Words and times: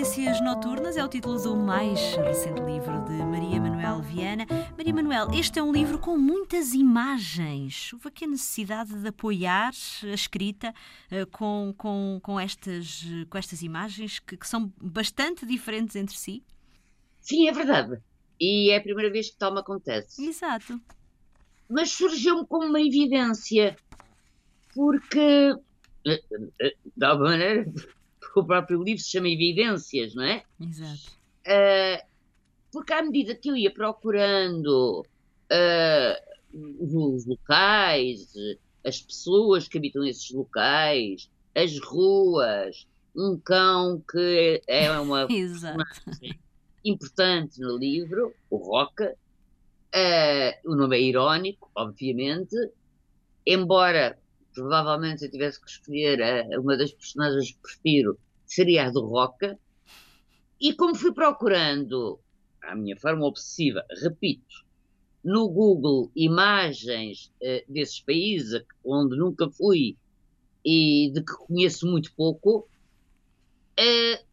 Noturnas 0.00 0.96
é 0.96 1.04
o 1.04 1.08
título 1.08 1.38
do 1.38 1.54
mais 1.54 2.00
recente 2.16 2.58
livro 2.62 3.04
de 3.04 3.12
Maria 3.22 3.60
Manuel 3.60 4.00
Viana. 4.00 4.46
Maria 4.74 4.94
Manuel, 4.94 5.28
este 5.38 5.58
é 5.58 5.62
um 5.62 5.70
livro 5.70 5.98
com 5.98 6.16
muitas 6.16 6.72
imagens. 6.72 7.92
Houve 7.92 8.08
aqui 8.08 8.24
a 8.24 8.28
necessidade 8.28 8.94
de 8.94 9.06
apoiar 9.06 9.72
a 10.04 10.14
escrita 10.14 10.72
uh, 11.12 11.26
com, 11.26 11.74
com, 11.76 12.18
com, 12.22 12.40
estas, 12.40 13.04
com 13.28 13.36
estas 13.36 13.60
imagens 13.60 14.18
que, 14.18 14.38
que 14.38 14.48
são 14.48 14.72
bastante 14.80 15.44
diferentes 15.44 15.94
entre 15.94 16.16
si? 16.16 16.42
Sim, 17.20 17.46
é 17.46 17.52
verdade. 17.52 18.00
E 18.40 18.70
é 18.70 18.78
a 18.78 18.80
primeira 18.80 19.12
vez 19.12 19.28
que 19.28 19.36
tal 19.36 19.52
me 19.52 19.60
acontece. 19.60 20.24
Exato. 20.26 20.80
Mas 21.68 21.90
surgiu-me 21.90 22.46
como 22.46 22.66
uma 22.66 22.80
evidência, 22.80 23.76
porque, 24.74 25.54
eh, 26.06 26.22
eh, 26.58 26.74
de 26.96 27.04
alguma 27.04 27.32
maneira, 27.32 27.70
o 28.36 28.44
próprio 28.44 28.82
livro 28.82 29.02
se 29.02 29.10
chama 29.10 29.28
Evidências, 29.28 30.14
não 30.14 30.24
é? 30.24 30.42
Exato. 30.60 31.18
Uh, 31.46 32.06
porque 32.72 32.92
à 32.92 33.02
medida 33.02 33.34
que 33.34 33.48
eu 33.48 33.56
ia 33.56 33.70
procurando 33.70 35.00
uh, 35.00 37.12
os 37.12 37.26
locais, 37.26 38.32
as 38.84 39.00
pessoas 39.00 39.66
que 39.66 39.78
habitam 39.78 40.04
esses 40.04 40.30
locais, 40.30 41.30
as 41.54 41.78
ruas, 41.80 42.86
um 43.14 43.38
cão 43.38 44.02
que 44.08 44.62
é 44.66 44.90
uma 45.00 45.26
importante 46.84 47.60
no 47.60 47.76
livro, 47.76 48.34
o 48.48 48.56
Roca. 48.56 49.16
Uh, 49.92 50.70
o 50.70 50.76
nome 50.76 50.96
é 50.96 51.02
irónico, 51.02 51.68
obviamente, 51.74 52.54
embora 53.44 54.16
provavelmente 54.54 55.20
se 55.20 55.26
eu 55.26 55.30
tivesse 55.30 55.60
que 55.60 55.70
escolher 55.70 56.22
a, 56.22 56.60
uma 56.60 56.76
das 56.76 56.92
personagens 56.92 57.52
que 57.52 57.58
prefiro, 57.60 58.18
seria 58.46 58.86
a 58.86 58.90
do 58.90 59.06
Roca. 59.06 59.58
E 60.60 60.74
como 60.74 60.94
fui 60.94 61.12
procurando, 61.12 62.20
à 62.62 62.74
minha 62.74 62.96
forma 62.96 63.24
obsessiva, 63.24 63.84
repito, 64.02 64.64
no 65.24 65.48
Google 65.48 66.10
imagens 66.14 67.32
uh, 67.42 67.72
desses 67.72 68.00
países 68.00 68.62
onde 68.84 69.16
nunca 69.16 69.50
fui 69.50 69.96
e 70.64 71.10
de 71.12 71.22
que 71.22 71.32
conheço 71.46 71.86
muito 71.86 72.12
pouco, 72.14 72.68
uh, 73.78 74.24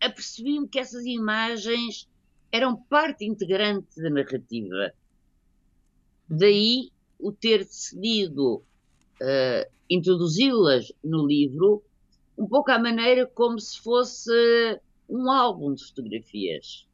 apercebi-me 0.00 0.68
que 0.68 0.78
essas 0.78 1.04
imagens 1.04 2.08
eram 2.50 2.76
parte 2.76 3.24
integrante 3.24 4.00
da 4.00 4.10
narrativa. 4.10 4.92
Daí 6.28 6.90
o 7.18 7.32
ter 7.32 7.58
decidido 7.58 8.64
uh, 9.22 9.70
introduzi-las 9.88 10.92
no 11.02 11.26
livro 11.26 11.82
um 12.38 12.46
pouco 12.46 12.70
à 12.70 12.78
maneira 12.78 13.26
como 13.26 13.58
se 13.58 13.80
fosse 13.80 14.30
um 15.08 15.30
álbum 15.30 15.74
de 15.74 15.84
fotografias. 15.86 16.86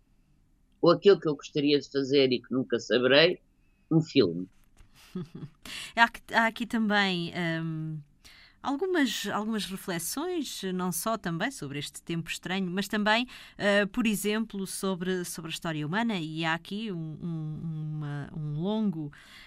Ou 0.80 0.92
aquilo 0.92 1.18
que 1.18 1.28
eu 1.28 1.34
gostaria 1.34 1.78
de 1.78 1.90
fazer 1.90 2.32
e 2.32 2.40
que 2.40 2.52
nunca 2.52 2.78
saberei, 2.78 3.40
um 3.90 4.00
filme. 4.00 4.48
há, 5.96 6.46
aqui, 6.46 6.66
também. 6.66 7.32
Um 7.60 7.98
algumas, 8.62 9.26
algumas 9.26 9.66
reflexões, 9.66 10.62
não 10.74 10.92
só 10.92 11.18
também 11.18 11.50
sobre 11.50 11.78
este 11.78 12.00
tempo 12.00 12.30
estranho, 12.30 12.70
mas 12.70 12.86
também, 12.86 13.26
uh, 13.58 13.86
por 13.88 14.06
exemplo, 14.06 14.66
sobre, 14.66 15.24
sobre 15.24 15.50
a 15.50 15.52
história 15.54 15.86
humana. 15.86 16.18
E 16.18 16.44
há 16.44 16.54
aqui 16.54 16.92
um, 16.92 17.18
um, 17.20 17.60
uma, 17.62 18.30
um 18.34 18.51
longo, 18.62 19.06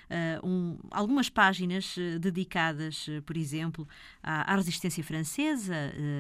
uh, 0.10 0.48
um, 0.48 0.78
algumas 0.92 1.30
páginas 1.30 1.96
eh, 1.98 2.20
dedicadas, 2.20 3.08
por 3.26 3.38
exemplo, 3.38 3.88
à, 4.22 4.54
à 4.54 4.56
resistência 4.56 5.04
francesa, 5.04 5.74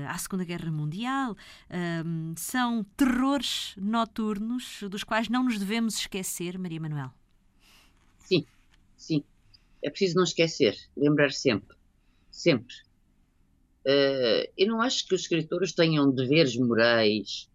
à 0.07 0.17
Segunda 0.17 0.43
Guerra 0.43 0.71
Mundial. 0.71 1.35
Ehm, 1.69 2.33
são 2.35 2.83
terrores 2.97 3.73
noturnos 3.77 4.83
dos 4.89 5.03
quais 5.03 5.29
não 5.29 5.43
nos 5.43 5.59
devemos 5.59 5.97
esquecer, 5.97 6.57
Maria 6.57 6.79
Manuel. 6.79 7.11
Sim, 8.19 8.45
sim. 8.97 9.23
É 9.83 9.89
preciso 9.89 10.15
não 10.15 10.23
esquecer, 10.23 10.75
lembrar 10.95 11.31
sempre 11.31 11.75
sempre. 12.35 12.75
Uh, 13.87 14.51
eu 14.57 14.67
não 14.67 14.81
acho 14.81 15.07
que 15.07 15.15
os 15.15 15.21
escritores 15.21 15.73
tenham 15.73 16.11
deveres 16.11 16.57
morais, 16.57 17.49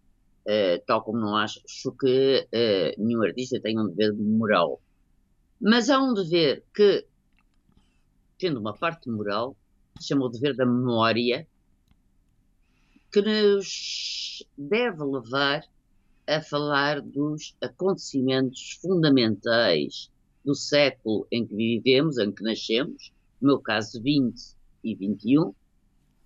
uh, 0.45 0.81
tal 0.85 1.03
como 1.03 1.19
não 1.19 1.35
acho 1.35 1.61
que 1.99 2.47
uh, 2.47 3.03
nenhum 3.03 3.21
artista 3.21 3.59
tenha 3.61 3.81
um 3.81 3.89
dever 3.89 4.13
moral. 4.13 4.81
Mas 5.61 5.91
há 5.91 6.01
um 6.01 6.11
dever 6.11 6.65
que, 6.73 7.05
tendo 8.39 8.59
uma 8.59 8.75
parte 8.75 9.07
moral, 9.07 9.55
se 9.99 10.07
chama 10.07 10.25
o 10.25 10.29
dever 10.29 10.55
da 10.55 10.65
memória, 10.65 11.47
que 13.11 13.21
nos 13.21 14.43
deve 14.57 15.03
levar 15.03 15.63
a 16.27 16.41
falar 16.41 16.99
dos 16.99 17.55
acontecimentos 17.61 18.79
fundamentais 18.81 20.09
do 20.43 20.55
século 20.55 21.27
em 21.31 21.45
que 21.45 21.55
vivemos, 21.55 22.17
em 22.17 22.31
que 22.31 22.41
nascemos, 22.41 23.13
no 23.39 23.49
meu 23.49 23.59
caso 23.59 24.01
20 24.01 24.33
e 24.83 24.95
21, 24.95 25.53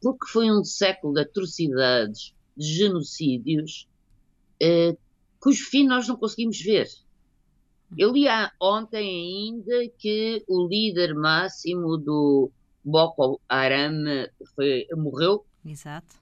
porque 0.02 0.28
foi 0.28 0.50
um 0.50 0.64
século 0.64 1.14
de 1.14 1.22
atrocidades, 1.22 2.34
de 2.56 2.68
genocídios, 2.74 3.90
eh, 4.62 4.96
cujo 5.42 5.66
fim 5.66 5.86
nós 5.86 6.08
não 6.08 6.16
conseguimos 6.16 6.62
ver. 6.62 6.88
Eu 7.98 8.12
li 8.12 8.26
ontem 8.60 9.08
ainda 9.08 9.88
que 9.98 10.44
o 10.48 10.68
líder 10.68 11.14
máximo 11.14 11.98
do 11.98 12.52
Boko 12.84 13.40
Haram 13.48 14.04
foi, 14.56 14.88
morreu. 14.96 15.46
Exato. 15.66 16.16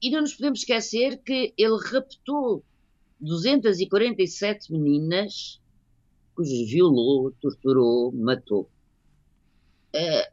E, 0.00 0.10
não 0.10 0.20
nos 0.20 0.34
podemos 0.34 0.60
esquecer 0.60 1.18
que 1.18 1.52
ele 1.56 1.76
raptou 1.90 2.64
247 3.20 4.72
meninas, 4.72 5.60
cujos 6.34 6.70
violou, 6.70 7.32
torturou, 7.40 8.12
matou. 8.12 8.70
Uh, 9.94 10.32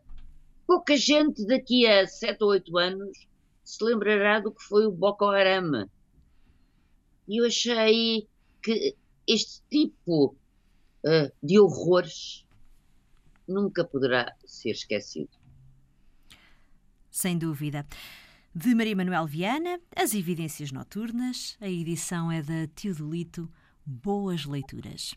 pouca 0.67 0.95
gente 0.95 1.45
daqui 1.47 1.87
a 1.87 2.05
7 2.05 2.43
ou 2.43 2.49
8 2.51 2.77
anos 2.77 3.27
se 3.63 3.83
lembrará 3.83 4.39
do 4.39 4.51
que 4.51 4.61
foi 4.61 4.85
o 4.85 4.91
Boko 4.91 5.25
Haram. 5.25 5.89
E 7.27 7.41
eu 7.41 7.47
achei 7.47 8.27
que 8.61 8.95
este 9.27 9.63
tipo 9.69 10.35
uh, 11.05 11.31
de 11.41 11.59
horrores 11.59 12.45
nunca 13.47 13.85
poderá 13.85 14.35
ser 14.45 14.71
esquecido. 14.71 15.29
Sem 17.09 17.38
dúvida. 17.38 17.85
De 18.53 18.73
Maria 18.73 18.95
Manuel 18.95 19.27
Viana, 19.27 19.79
As 19.95 20.13
Evidências 20.13 20.71
Noturnas, 20.71 21.57
a 21.59 21.69
edição 21.69 22.31
é 22.31 22.41
da 22.41 22.67
Teodolito. 22.73 23.51
Boas 23.85 24.45
leituras. 24.45 25.13